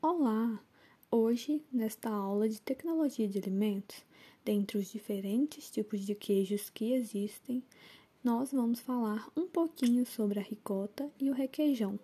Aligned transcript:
Olá! 0.00 0.62
Hoje, 1.10 1.60
nesta 1.72 2.08
aula 2.08 2.48
de 2.48 2.60
tecnologia 2.60 3.26
de 3.26 3.36
alimentos, 3.36 3.96
dentre 4.44 4.78
os 4.78 4.92
diferentes 4.92 5.68
tipos 5.72 6.06
de 6.06 6.14
queijos 6.14 6.70
que 6.70 6.92
existem, 6.92 7.64
nós 8.22 8.52
vamos 8.52 8.78
falar 8.78 9.28
um 9.36 9.48
pouquinho 9.48 10.06
sobre 10.06 10.38
a 10.38 10.42
ricota 10.42 11.10
e 11.18 11.28
o 11.28 11.34
requeijão. 11.34 11.98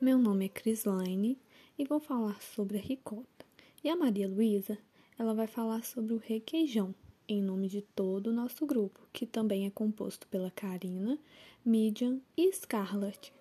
Meu 0.00 0.16
nome 0.16 0.46
é 0.46 0.48
Crislaine 0.48 1.38
e 1.78 1.84
vou 1.84 2.00
falar 2.00 2.40
sobre 2.40 2.78
a 2.78 2.80
ricota. 2.80 3.44
E 3.84 3.90
a 3.90 3.94
Maria 3.94 4.26
Luísa, 4.26 4.78
ela 5.18 5.34
vai 5.34 5.46
falar 5.46 5.84
sobre 5.84 6.14
o 6.14 6.18
requeijão, 6.18 6.94
em 7.28 7.42
nome 7.42 7.68
de 7.68 7.82
todo 7.82 8.28
o 8.28 8.32
nosso 8.32 8.64
grupo, 8.64 9.06
que 9.12 9.26
também 9.26 9.66
é 9.66 9.70
composto 9.70 10.26
pela 10.28 10.50
Karina, 10.50 11.18
Midian 11.62 12.20
e 12.34 12.50
Scarlett. 12.54 13.34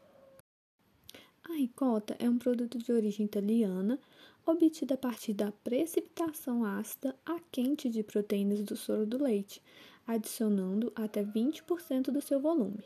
A 1.49 1.55
ricota 1.55 2.15
é 2.19 2.29
um 2.29 2.37
produto 2.37 2.77
de 2.77 2.91
origem 2.93 3.25
italiana, 3.25 3.99
obtido 4.45 4.93
a 4.93 4.97
partir 4.97 5.33
da 5.33 5.51
precipitação 5.51 6.63
ácida 6.63 7.13
a 7.25 7.37
quente 7.51 7.89
de 7.89 8.01
proteínas 8.01 8.63
do 8.63 8.77
soro 8.77 9.05
do 9.05 9.21
leite, 9.21 9.61
adicionando 10.07 10.91
até 10.95 11.21
20% 11.21 12.11
do 12.11 12.21
seu 12.21 12.39
volume. 12.39 12.85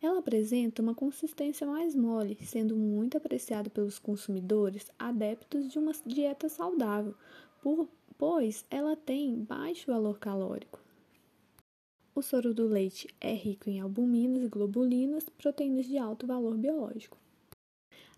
Ela 0.00 0.20
apresenta 0.20 0.80
uma 0.80 0.94
consistência 0.94 1.66
mais 1.66 1.94
mole, 1.94 2.38
sendo 2.42 2.74
muito 2.74 3.18
apreciada 3.18 3.68
pelos 3.68 3.98
consumidores 3.98 4.90
adeptos 4.98 5.70
de 5.70 5.78
uma 5.78 5.92
dieta 6.06 6.48
saudável, 6.48 7.14
por, 7.60 7.86
pois 8.16 8.64
ela 8.70 8.96
tem 8.96 9.34
baixo 9.44 9.92
valor 9.92 10.18
calórico. 10.18 10.80
O 12.14 12.22
soro 12.22 12.54
do 12.54 12.66
leite 12.66 13.08
é 13.20 13.34
rico 13.34 13.68
em 13.68 13.78
albuminas 13.78 14.42
e 14.42 14.48
globulinas, 14.48 15.28
proteínas 15.28 15.84
de 15.84 15.98
alto 15.98 16.26
valor 16.26 16.56
biológico. 16.56 17.18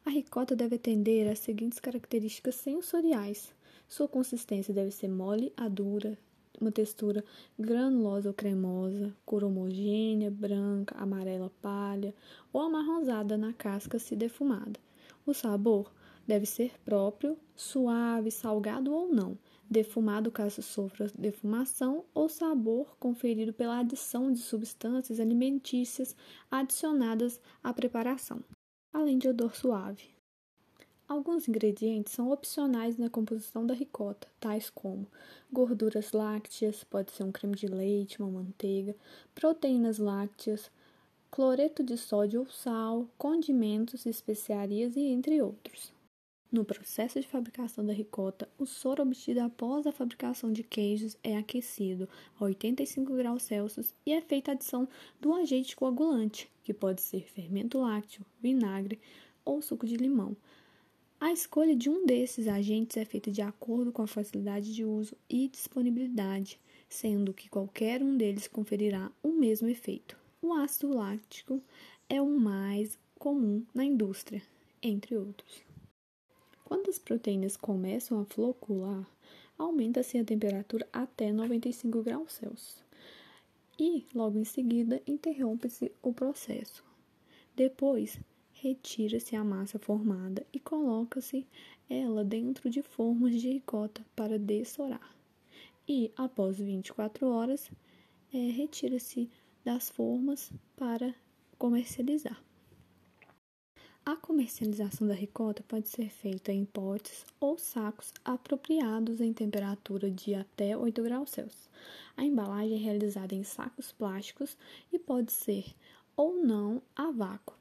A 0.02 0.08
ricota 0.08 0.56
deve 0.56 0.76
atender 0.76 1.28
às 1.28 1.40
seguintes 1.40 1.78
características 1.78 2.54
sensoriais. 2.54 3.54
Sua 3.86 4.08
consistência 4.08 4.72
deve 4.72 4.90
ser 4.90 5.08
mole 5.08 5.52
a 5.54 5.68
dura, 5.68 6.18
uma 6.58 6.72
textura 6.72 7.22
granulosa 7.58 8.30
ou 8.30 8.34
cremosa, 8.34 9.14
cor 9.26 9.44
homogênea, 9.44 10.30
branca, 10.30 10.96
amarela 10.96 11.52
palha 11.60 12.14
ou 12.50 12.62
amarronzada 12.62 13.36
na 13.36 13.52
casca 13.52 13.98
se 13.98 14.16
defumada. 14.16 14.80
O 15.26 15.34
sabor 15.34 15.92
deve 16.26 16.46
ser 16.46 16.80
próprio, 16.82 17.36
suave, 17.54 18.30
salgado 18.30 18.94
ou 18.94 19.12
não, 19.12 19.36
defumado 19.68 20.30
caso 20.30 20.62
sofra 20.62 21.10
defumação 21.16 22.06
ou 22.14 22.26
sabor 22.26 22.96
conferido 22.98 23.52
pela 23.52 23.80
adição 23.80 24.32
de 24.32 24.38
substâncias 24.38 25.20
alimentícias 25.20 26.16
adicionadas 26.50 27.38
à 27.62 27.72
preparação 27.74 28.42
além 28.92 29.18
de 29.18 29.28
odor 29.28 29.54
suave. 29.54 30.08
Alguns 31.08 31.48
ingredientes 31.48 32.12
são 32.12 32.30
opcionais 32.30 32.96
na 32.96 33.10
composição 33.10 33.66
da 33.66 33.74
ricota, 33.74 34.28
tais 34.38 34.70
como 34.70 35.08
gorduras 35.52 36.12
lácteas, 36.12 36.84
pode 36.84 37.10
ser 37.10 37.24
um 37.24 37.32
creme 37.32 37.56
de 37.56 37.66
leite, 37.66 38.22
uma 38.22 38.30
manteiga, 38.30 38.94
proteínas 39.34 39.98
lácteas, 39.98 40.70
cloreto 41.30 41.82
de 41.82 41.96
sódio 41.96 42.40
ou 42.40 42.46
sal, 42.46 43.08
condimentos, 43.18 44.06
especiarias 44.06 44.96
e 44.96 45.00
entre 45.00 45.42
outros. 45.42 45.92
No 46.52 46.64
processo 46.64 47.20
de 47.20 47.28
fabricação 47.28 47.86
da 47.86 47.92
ricota, 47.92 48.48
o 48.58 48.66
soro 48.66 49.04
obtido 49.04 49.38
após 49.40 49.86
a 49.86 49.92
fabricação 49.92 50.52
de 50.52 50.64
queijos 50.64 51.16
é 51.22 51.36
aquecido 51.36 52.08
a 52.40 52.44
85 52.44 53.14
graus 53.14 53.44
Celsius 53.44 53.94
e 54.04 54.12
é 54.12 54.20
feita 54.20 54.50
a 54.50 54.54
adição 54.54 54.88
do 55.20 55.32
agente 55.32 55.76
coagulante, 55.76 56.50
que 56.64 56.74
pode 56.74 57.02
ser 57.02 57.30
fermento 57.30 57.78
lácteo, 57.78 58.26
vinagre 58.42 58.98
ou 59.44 59.62
suco 59.62 59.86
de 59.86 59.96
limão. 59.96 60.36
A 61.20 61.32
escolha 61.32 61.76
de 61.76 61.88
um 61.88 62.04
desses 62.04 62.48
agentes 62.48 62.96
é 62.96 63.04
feita 63.04 63.30
de 63.30 63.42
acordo 63.42 63.92
com 63.92 64.02
a 64.02 64.08
facilidade 64.08 64.74
de 64.74 64.84
uso 64.84 65.16
e 65.28 65.46
disponibilidade, 65.46 66.58
sendo 66.88 67.32
que 67.32 67.48
qualquer 67.48 68.02
um 68.02 68.16
deles 68.16 68.48
conferirá 68.48 69.12
o 69.22 69.28
mesmo 69.28 69.68
efeito. 69.68 70.18
O 70.42 70.52
ácido 70.52 70.96
láctico 70.96 71.62
é 72.08 72.20
o 72.20 72.40
mais 72.40 72.98
comum 73.16 73.64
na 73.72 73.84
indústria, 73.84 74.42
entre 74.82 75.16
outros. 75.16 75.69
Quando 76.70 76.88
as 76.88 77.00
proteínas 77.00 77.56
começam 77.56 78.20
a 78.20 78.24
flocular, 78.24 79.04
aumenta-se 79.58 80.16
a 80.18 80.24
temperatura 80.24 80.86
até 80.92 81.32
95 81.32 82.00
graus 82.00 82.34
Celsius. 82.34 82.84
E, 83.76 84.06
logo 84.14 84.38
em 84.38 84.44
seguida, 84.44 85.02
interrompe-se 85.04 85.90
o 86.00 86.12
processo. 86.12 86.84
Depois, 87.56 88.20
retira-se 88.52 89.34
a 89.34 89.42
massa 89.42 89.80
formada 89.80 90.46
e 90.52 90.60
coloca-se 90.60 91.44
ela 91.88 92.22
dentro 92.22 92.70
de 92.70 92.82
formas 92.82 93.40
de 93.40 93.50
ricota 93.50 94.06
para 94.14 94.38
dessorar. 94.38 95.12
E, 95.88 96.12
após 96.16 96.60
24 96.60 97.26
horas, 97.26 97.68
é, 98.32 98.38
retira-se 98.48 99.28
das 99.64 99.90
formas 99.90 100.52
para 100.76 101.12
comercializar. 101.58 102.40
A 104.10 104.16
comercialização 104.16 105.06
da 105.06 105.14
ricota 105.14 105.62
pode 105.68 105.88
ser 105.88 106.10
feita 106.10 106.50
em 106.50 106.64
potes 106.64 107.24
ou 107.38 107.56
sacos 107.56 108.12
apropriados 108.24 109.20
em 109.20 109.32
temperatura 109.32 110.10
de 110.10 110.34
até 110.34 110.76
8 110.76 111.00
graus 111.00 111.30
Celsius. 111.30 111.70
A 112.16 112.24
embalagem 112.24 112.74
é 112.74 112.76
realizada 112.76 113.36
em 113.36 113.44
sacos 113.44 113.92
plásticos 113.92 114.56
e 114.92 114.98
pode 114.98 115.30
ser 115.30 115.64
ou 116.16 116.44
não 116.44 116.82
a 116.96 117.12
vácuo. 117.12 117.54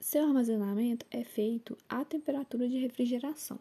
Seu 0.00 0.24
armazenamento 0.24 1.06
é 1.12 1.22
feito 1.22 1.78
à 1.88 2.04
temperatura 2.04 2.68
de 2.68 2.78
refrigeração. 2.78 3.60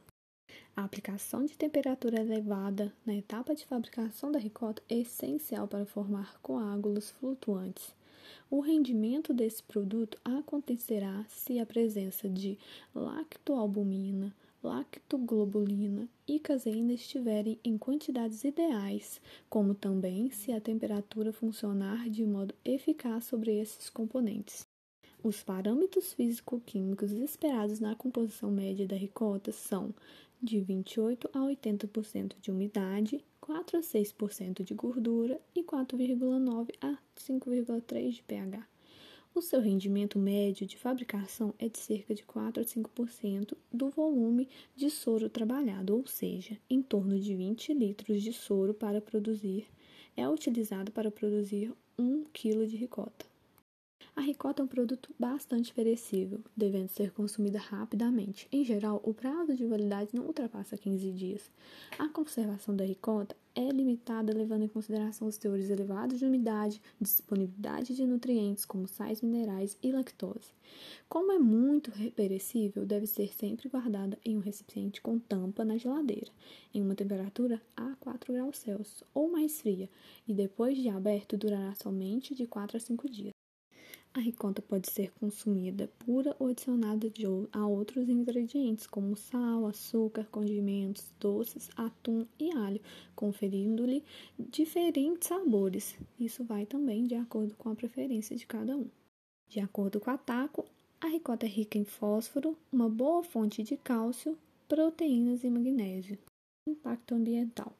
A 0.75 0.85
aplicação 0.85 1.45
de 1.45 1.55
temperatura 1.55 2.19
elevada 2.19 2.91
na 3.05 3.13
etapa 3.13 3.53
de 3.53 3.63
fabricação 3.63 4.31
da 4.31 4.39
ricota 4.39 4.81
é 4.89 4.95
essencial 5.01 5.67
para 5.67 5.85
formar 5.85 6.39
coágulos 6.41 7.11
flutuantes 7.11 7.95
o 8.49 8.59
rendimento 8.59 9.33
desse 9.33 9.61
produto 9.61 10.17
acontecerá 10.23 11.25
se 11.27 11.59
a 11.59 11.65
presença 11.65 12.29
de 12.29 12.57
lactoalbumina, 12.95 14.33
lactoglobulina 14.63 16.07
e 16.27 16.39
caseína 16.39 16.93
estiverem 16.93 17.59
em 17.63 17.77
quantidades 17.77 18.43
ideais, 18.43 19.21
como 19.49 19.75
também 19.75 20.31
se 20.31 20.51
a 20.51 20.61
temperatura 20.61 21.31
funcionar 21.33 22.09
de 22.09 22.25
modo 22.25 22.55
eficaz 22.63 23.25
sobre 23.25 23.59
esses 23.59 23.89
componentes. 23.89 24.65
Os 25.23 25.43
parâmetros 25.43 26.13
físico-químicos 26.13 27.11
esperados 27.11 27.79
na 27.79 27.95
composição 27.95 28.51
média 28.51 28.87
da 28.87 28.95
ricota 28.95 29.51
são 29.51 29.93
de 30.41 30.61
28 30.61 31.29
a 31.33 31.39
80% 31.39 32.35
de 32.39 32.51
umidade, 32.51 33.23
4 33.47 33.77
a 33.77 33.81
6% 33.81 34.61
de 34.61 34.73
gordura 34.73 35.39
e 35.55 35.63
4,9 35.63 36.67
a 36.81 36.97
5,3 37.15 38.09
de 38.09 38.23
pH. 38.23 38.67
O 39.33 39.41
seu 39.41 39.61
rendimento 39.61 40.19
médio 40.19 40.67
de 40.67 40.77
fabricação 40.77 41.53
é 41.57 41.69
de 41.69 41.77
cerca 41.77 42.13
de 42.13 42.25
4 42.25 42.61
a 42.61 42.65
5% 42.65 43.53
do 43.71 43.89
volume 43.89 44.49
de 44.75 44.89
soro 44.89 45.29
trabalhado, 45.29 45.95
ou 45.95 46.05
seja, 46.05 46.59
em 46.69 46.81
torno 46.81 47.17
de 47.17 47.33
20 47.35 47.73
litros 47.73 48.21
de 48.21 48.33
soro 48.33 48.73
para 48.73 48.99
produzir 48.99 49.65
é 50.17 50.27
utilizado 50.27 50.91
para 50.91 51.09
produzir 51.09 51.71
1 51.97 52.25
kg 52.33 52.67
de 52.67 52.75
ricota. 52.75 53.36
A 54.17 54.21
ricota 54.21 54.63
é 54.63 54.65
um 54.65 54.67
produto 54.67 55.13
bastante 55.19 55.71
perecível, 55.71 56.39
devendo 56.55 56.87
ser 56.87 57.11
consumida 57.11 57.59
rapidamente. 57.59 58.47
Em 58.51 58.65
geral, 58.65 58.99
o 59.03 59.13
prazo 59.13 59.55
de 59.55 59.63
validade 59.63 60.09
não 60.11 60.25
ultrapassa 60.25 60.75
15 60.75 61.11
dias. 61.11 61.51
A 61.99 62.09
conservação 62.09 62.75
da 62.75 62.83
ricota 62.83 63.35
é 63.53 63.69
limitada 63.69 64.35
levando 64.35 64.63
em 64.63 64.67
consideração 64.67 65.27
os 65.27 65.37
teores 65.37 65.69
elevados 65.69 66.17
de 66.17 66.25
umidade, 66.25 66.81
disponibilidade 66.99 67.95
de 67.95 68.07
nutrientes 68.07 68.65
como 68.65 68.87
sais 68.87 69.21
minerais 69.21 69.77
e 69.83 69.91
lactose. 69.91 70.51
Como 71.07 71.31
é 71.31 71.37
muito 71.37 71.91
perecível, 72.15 72.87
deve 72.87 73.05
ser 73.05 73.31
sempre 73.31 73.69
guardada 73.69 74.17
em 74.25 74.35
um 74.35 74.41
recipiente 74.41 74.99
com 74.99 75.19
tampa 75.19 75.63
na 75.63 75.77
geladeira, 75.77 76.31
em 76.73 76.81
uma 76.81 76.95
temperatura 76.95 77.61
a 77.75 77.95
4 77.99 78.33
graus 78.33 78.57
Celsius 78.57 79.03
ou 79.13 79.29
mais 79.29 79.61
fria, 79.61 79.87
e 80.27 80.33
depois 80.33 80.75
de 80.75 80.89
aberto 80.89 81.37
durará 81.37 81.75
somente 81.75 82.33
de 82.33 82.47
4 82.47 82.77
a 82.77 82.79
5 82.79 83.07
dias. 83.07 83.36
A 84.13 84.19
ricota 84.19 84.61
pode 84.61 84.91
ser 84.91 85.11
consumida 85.19 85.91
pura 85.99 86.35
ou 86.39 86.47
adicionada 86.47 87.07
a 87.51 87.67
outros 87.67 88.09
ingredientes, 88.09 88.87
como 88.87 89.15
sal, 89.15 89.67
açúcar, 89.67 90.25
condimentos, 90.31 91.13
doces, 91.19 91.69
atum 91.75 92.25
e 92.39 92.51
alho, 92.51 92.81
conferindo-lhe 93.15 94.03
diferentes 94.39 95.27
sabores. 95.27 95.95
Isso 96.19 96.43
vai 96.43 96.65
também 96.65 97.05
de 97.05 97.15
acordo 97.15 97.55
com 97.55 97.69
a 97.69 97.75
preferência 97.75 98.35
de 98.35 98.47
cada 98.47 98.75
um. 98.75 98.89
De 99.47 99.59
acordo 99.59 99.99
com 99.99 100.09
a 100.09 100.17
TACO, 100.17 100.65
a 100.99 101.07
ricota 101.07 101.45
é 101.45 101.49
rica 101.49 101.77
em 101.77 101.85
fósforo, 101.85 102.57
uma 102.71 102.89
boa 102.89 103.23
fonte 103.23 103.61
de 103.61 103.77
cálcio, 103.77 104.35
proteínas 104.67 105.43
e 105.43 105.49
magnésio. 105.49 106.17
Impacto 106.67 107.13
ambiental. 107.13 107.71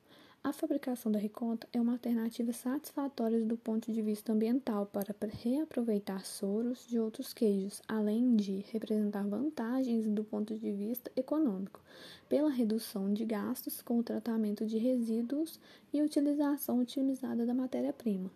A 0.47 0.53
fabricação 0.53 1.11
da 1.11 1.19
ricota 1.19 1.67
é 1.73 1.81
uma 1.81 1.91
alternativa 1.91 2.53
satisfatória 2.53 3.43
do 3.43 3.57
ponto 3.57 3.91
de 3.91 4.01
vista 4.01 4.31
ambiental 4.31 4.85
para 4.85 5.13
reaproveitar 5.43 6.25
soros 6.25 6.87
de 6.87 6.97
outros 6.97 7.33
queijos, 7.33 7.81
além 7.85 8.33
de 8.37 8.63
representar 8.71 9.27
vantagens 9.27 10.07
do 10.07 10.23
ponto 10.23 10.57
de 10.57 10.71
vista 10.71 11.11
econômico, 11.17 11.81
pela 12.29 12.49
redução 12.49 13.13
de 13.13 13.25
gastos 13.25 13.81
com 13.81 13.99
o 13.99 14.03
tratamento 14.03 14.65
de 14.65 14.77
resíduos 14.77 15.59
e 15.91 16.01
utilização 16.01 16.79
otimizada 16.79 17.45
da 17.45 17.53
matéria-prima. 17.53 18.31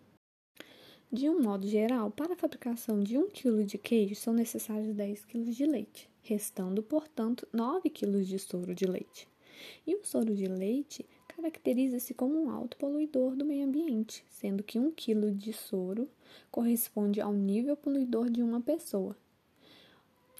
De 1.10 1.30
um 1.30 1.40
modo 1.40 1.66
geral, 1.66 2.10
para 2.10 2.34
a 2.34 2.36
fabricação 2.36 3.02
de 3.02 3.16
1 3.16 3.30
kg 3.30 3.64
de 3.64 3.78
queijo 3.78 4.16
são 4.16 4.34
necessários 4.34 4.94
10 4.94 5.24
kg 5.24 5.50
de 5.50 5.64
leite, 5.64 6.10
restando, 6.20 6.82
portanto, 6.82 7.48
9 7.50 7.88
kg 7.88 8.22
de 8.22 8.38
soro 8.38 8.74
de 8.74 8.84
leite. 8.84 9.26
E 9.86 9.94
o 9.94 10.04
soro 10.04 10.34
de 10.34 10.46
leite 10.46 11.06
caracteriza-se 11.42 12.14
como 12.14 12.40
um 12.40 12.50
alto 12.50 12.76
poluidor 12.76 13.34
do 13.34 13.44
meio 13.44 13.66
ambiente, 13.66 14.24
sendo 14.30 14.62
que 14.62 14.78
1 14.78 14.92
kg 14.92 15.32
de 15.32 15.52
soro 15.52 16.08
corresponde 16.50 17.20
ao 17.20 17.32
nível 17.32 17.76
poluidor 17.76 18.30
de 18.30 18.42
uma 18.42 18.60
pessoa. 18.60 19.16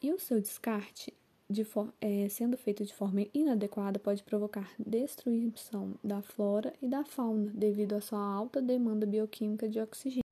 E 0.00 0.12
o 0.12 0.18
seu 0.18 0.40
descarte, 0.40 1.12
de 1.50 1.66
é, 2.00 2.28
sendo 2.28 2.56
feito 2.56 2.84
de 2.84 2.94
forma 2.94 3.26
inadequada, 3.34 3.98
pode 3.98 4.22
provocar 4.22 4.72
destruição 4.78 5.94
da 6.02 6.22
flora 6.22 6.72
e 6.80 6.86
da 6.86 7.04
fauna 7.04 7.50
devido 7.52 7.94
à 7.94 8.00
sua 8.00 8.20
alta 8.20 8.62
demanda 8.62 9.04
bioquímica 9.04 9.68
de 9.68 9.80
oxigênio. 9.80 10.22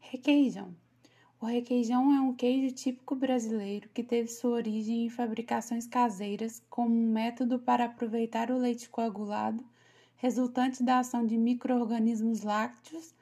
Requeijão. 0.00 0.74
O 1.44 1.46
requeijão 1.46 2.10
é 2.10 2.18
um 2.22 2.32
queijo 2.32 2.74
típico 2.74 3.14
brasileiro 3.14 3.90
que 3.92 4.02
teve 4.02 4.28
sua 4.28 4.52
origem 4.52 5.04
em 5.04 5.10
fabricações 5.10 5.86
caseiras 5.86 6.62
como 6.70 6.96
um 6.96 7.12
método 7.12 7.58
para 7.58 7.84
aproveitar 7.84 8.50
o 8.50 8.56
leite 8.56 8.88
coagulado 8.88 9.62
resultante 10.16 10.82
da 10.82 11.00
ação 11.00 11.26
de 11.26 11.36
micro-organismos 11.36 12.40
lácteos 12.40 13.14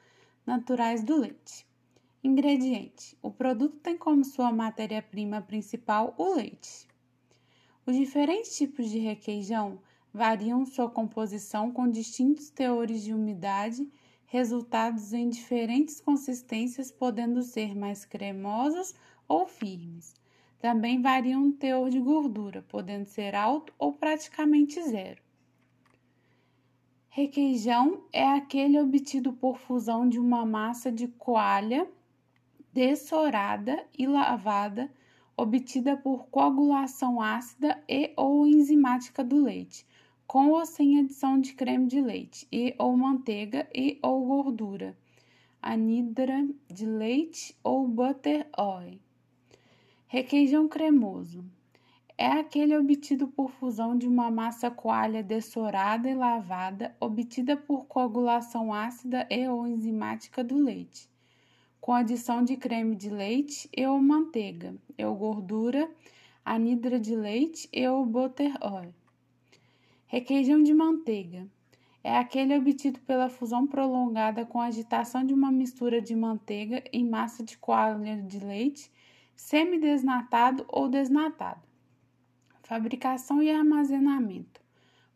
naturais 0.45 1.03
do 1.03 1.17
leite. 1.17 1.67
Ingrediente: 2.23 3.17
o 3.21 3.29
produto 3.29 3.75
tem 3.79 3.97
como 3.97 4.23
sua 4.23 4.53
matéria-prima 4.53 5.41
principal 5.41 6.15
o 6.17 6.33
leite. 6.33 6.87
Os 7.85 7.93
diferentes 7.93 8.55
tipos 8.55 8.89
de 8.89 8.99
requeijão 8.99 9.79
variam 10.13 10.65
sua 10.65 10.89
composição 10.89 11.69
com 11.73 11.91
distintos 11.91 12.49
teores 12.49 13.03
de 13.03 13.13
umidade 13.13 13.85
resultados 14.33 15.13
em 15.13 15.29
diferentes 15.29 16.01
consistências, 16.01 16.91
podendo 16.91 17.43
ser 17.43 17.75
mais 17.75 18.03
cremosas 18.03 18.95
ou 19.27 19.45
firmes. 19.45 20.15
Também 20.57 20.99
variam 20.99 21.49
o 21.49 21.51
teor 21.51 21.87
de 21.91 21.99
gordura, 21.99 22.65
podendo 22.67 23.05
ser 23.05 23.35
alto 23.35 23.71
ou 23.77 23.93
praticamente 23.93 24.81
zero. 24.81 25.21
Requeijão 27.09 28.05
é 28.11 28.27
aquele 28.27 28.79
obtido 28.79 29.33
por 29.33 29.59
fusão 29.59 30.09
de 30.09 30.17
uma 30.17 30.43
massa 30.43 30.91
de 30.91 31.07
coalha 31.07 31.87
dessorada 32.73 33.85
e 33.95 34.07
lavada, 34.07 34.91
obtida 35.37 35.95
por 35.95 36.25
coagulação 36.25 37.21
ácida 37.21 37.83
e 37.87 38.11
ou 38.17 38.47
enzimática 38.47 39.23
do 39.23 39.43
leite, 39.43 39.85
com 40.27 40.49
ou 40.49 40.65
sem 40.65 40.99
adição 40.99 41.39
de 41.39 41.53
creme 41.53 41.87
de 41.87 42.01
leite 42.01 42.47
e 42.51 42.73
ou 42.79 42.95
manteiga 42.95 43.67
e 43.73 43.99
ou 44.01 44.25
gordura, 44.25 44.97
anidra 45.61 46.47
de 46.67 46.85
leite 46.85 47.55
ou 47.63 47.87
butter 47.87 48.47
oil. 48.57 48.99
Requeijão 50.07 50.67
cremoso 50.67 51.43
é 52.17 52.27
aquele 52.27 52.77
obtido 52.77 53.27
por 53.27 53.49
fusão 53.49 53.97
de 53.97 54.07
uma 54.07 54.29
massa 54.29 54.69
coalha 54.69 55.23
dessorada 55.23 56.09
e 56.09 56.13
lavada, 56.13 56.95
obtida 56.99 57.57
por 57.57 57.85
coagulação 57.85 58.73
ácida 58.73 59.27
e 59.29 59.47
ou 59.47 59.67
enzimática 59.67 60.43
do 60.43 60.55
leite, 60.55 61.09
com 61.81 61.91
adição 61.91 62.43
de 62.43 62.55
creme 62.55 62.95
de 62.95 63.09
leite 63.09 63.67
e 63.75 63.85
ou 63.85 63.99
manteiga, 63.99 64.75
e 64.97 65.03
ou 65.03 65.15
gordura, 65.15 65.89
anidra 66.45 66.99
de 66.99 67.15
leite 67.15 67.67
e 67.73 67.87
ou 67.87 68.05
butter 68.05 68.53
oil. 68.61 68.93
Requeijão 70.13 70.61
de 70.61 70.75
manteiga 70.75 71.49
é 72.03 72.15
aquele 72.15 72.55
obtido 72.55 72.99
pela 72.99 73.29
fusão 73.29 73.65
prolongada 73.65 74.45
com 74.45 74.61
agitação 74.61 75.25
de 75.25 75.33
uma 75.33 75.51
mistura 75.51 75.99
de 75.99 76.15
manteiga 76.15 76.83
em 76.93 77.03
massa 77.03 77.43
de 77.43 77.57
coalha 77.57 78.21
de 78.21 78.37
leite 78.37 78.91
semidesnatado 79.35 80.65
ou 80.67 80.87
desnatado. 80.87 81.67
Fabricação 82.61 83.41
e 83.41 83.49
armazenamento. 83.49 84.61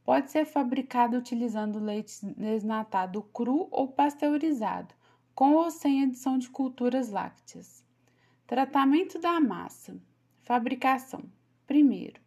Pode 0.04 0.32
ser 0.32 0.46
fabricado 0.46 1.16
utilizando 1.16 1.78
leite 1.78 2.26
desnatado 2.36 3.22
cru 3.22 3.68
ou 3.70 3.90
pasteurizado, 3.90 4.96
com 5.36 5.54
ou 5.54 5.70
sem 5.70 6.06
adição 6.06 6.40
de 6.40 6.50
culturas 6.50 7.12
lácteas. 7.12 7.86
Tratamento 8.48 9.20
da 9.20 9.40
massa. 9.40 9.96
Fabricação. 10.42 11.22
Primeiro, 11.68 12.20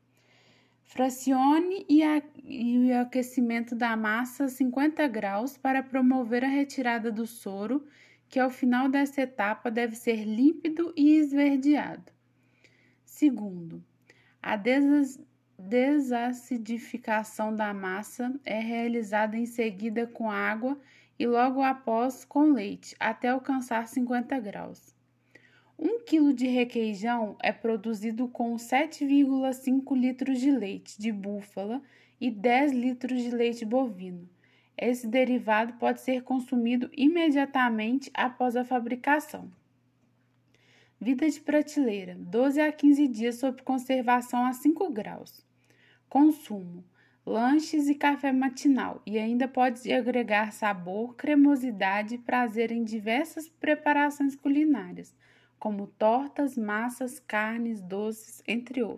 Fracione 0.91 1.87
e, 1.89 2.03
a, 2.03 2.21
e 2.43 2.91
o 2.91 3.01
aquecimento 3.01 3.77
da 3.77 3.97
massa 3.97 4.47
a 4.47 4.49
50 4.49 5.07
graus 5.07 5.57
para 5.57 5.85
promover 5.85 6.45
a 6.45 6.49
retirada 6.49 7.13
do 7.13 7.29
soro, 7.29 7.87
que 8.29 8.41
ao 8.41 8.51
final 8.51 8.89
dessa 8.89 9.23
etapa 9.23 9.71
deve 9.71 9.95
ser 9.95 10.25
límpido 10.25 10.93
e 10.97 11.15
esverdeado. 11.15 12.13
Segundo, 13.05 13.81
a 14.43 14.57
des 14.57 15.21
desacidificação 15.57 17.55
da 17.55 17.73
massa 17.73 18.35
é 18.45 18.59
realizada 18.59 19.37
em 19.37 19.47
seguida 19.47 20.09
com 20.09 20.29
água 20.29 20.77
e 21.17 21.25
logo 21.25 21.63
após 21.63 22.25
com 22.25 22.53
leite, 22.53 22.97
até 22.99 23.29
alcançar 23.29 23.87
50 23.87 24.41
graus. 24.41 24.90
1 25.82 26.00
kg 26.00 26.35
de 26.35 26.47
requeijão 26.47 27.37
é 27.43 27.50
produzido 27.50 28.29
com 28.29 28.55
7,5 28.56 29.97
litros 29.97 30.38
de 30.38 30.50
leite 30.50 31.00
de 31.00 31.11
búfala 31.11 31.81
e 32.21 32.31
10 32.31 32.73
litros 32.73 33.23
de 33.23 33.31
leite 33.31 33.65
bovino. 33.65 34.29
Esse 34.77 35.06
derivado 35.06 35.73
pode 35.79 36.03
ser 36.03 36.23
consumido 36.23 36.91
imediatamente 36.94 38.11
após 38.12 38.56
a 38.56 38.65
fabricação. 38.65 39.50
Vida 41.00 41.27
de 41.31 41.41
prateleira: 41.41 42.15
12 42.15 42.61
a 42.61 42.71
15 42.71 43.09
dias 43.09 43.37
sob 43.37 43.62
conservação 43.62 44.44
a 44.44 44.53
5 44.53 44.91
graus. 44.91 45.47
Consumo: 46.11 46.85
lanches 47.25 47.88
e 47.88 47.94
café 47.94 48.32
matinal, 48.32 49.00
e 49.06 49.19
ainda 49.19 49.49
pode 49.49 49.91
agregar 49.91 50.53
sabor, 50.53 51.17
cremosidade 51.17 52.17
e 52.17 52.19
prazer 52.19 52.71
em 52.71 52.85
diversas 52.85 53.49
preparações 53.49 54.37
culinárias 54.37 55.19
como 55.61 55.87
tortas, 55.87 56.57
massas, 56.57 57.21
carnes, 57.21 57.83
doces, 57.83 58.43
entre 58.49 58.83
outros. 58.83 58.89